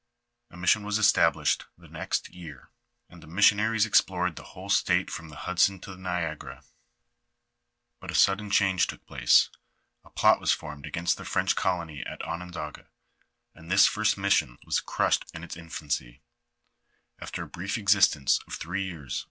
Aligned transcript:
A 0.49 0.57
mission 0.57 0.83
was 0.83 0.97
established 0.97 1.65
the 1.77 1.87
next 1.87 2.29
year, 2.29 2.71
and 3.07 3.21
the 3.21 3.27
missionaries 3.27 3.85
explored 3.85 4.35
the 4.35 4.41
whole 4.57 4.67
state 4.71 5.11
from 5.11 5.29
the 5.29 5.35
Hnd 5.35 5.37
LIFE 5.37 5.45
OF 5.45 5.57
FATREB 5.59 5.77
MABQUETTX. 5.77 5.77
xlr 5.77 5.77
flon 5.77 5.81
to 5.83 5.91
the 5.91 5.97
Niagara; 5.97 6.63
but 7.99 8.09
a 8.09 8.15
sudden 8.15 8.49
change 8.49 8.87
took 8.87 9.05
place— 9.05 9.51
a 10.03 10.09
plot 10.09 10.39
was 10.39 10.51
formed 10.51 10.87
against 10.87 11.17
the 11.17 11.23
French 11.25 11.55
colony 11.55 12.03
at 12.03 12.23
Onondaga, 12.23 12.87
and 13.53 13.69
this 13.69 13.85
first 13.85 14.17
mission 14.17 14.57
was 14.65 14.79
crushed 14.79 15.25
in 15.35 15.43
its 15.43 15.55
infancy, 15.55 16.23
after 17.19 17.43
a 17.43 17.47
brief 17.47 17.77
existence 17.77 18.39
of 18.47 18.55
three 18.55 18.85
years. 18.85 19.19